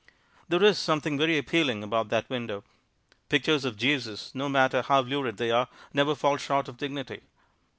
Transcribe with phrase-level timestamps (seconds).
[0.49, 2.63] There is something very appealing about that window.
[3.29, 7.21] Pictures of Jesus, no matter how lurid they are, never fall short of dignity.